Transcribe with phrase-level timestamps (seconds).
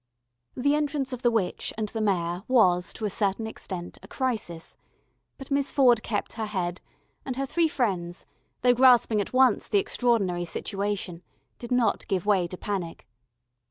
[0.57, 4.75] The entrance of the witch and the Mayor was to a certain extent a crisis,
[5.37, 6.81] but Miss Ford kept her head,
[7.23, 8.25] and her three friends,
[8.63, 11.21] though grasping at once the extraordinary situation,
[11.59, 13.07] did not give way to panic.